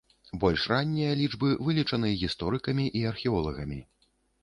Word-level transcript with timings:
Больш 0.43 0.63
раннія 0.71 1.11
лічбы 1.19 1.53
вылічаны 1.69 2.09
гісторыкамі 2.25 2.91
і 3.01 3.07
археолагамі. 3.15 3.83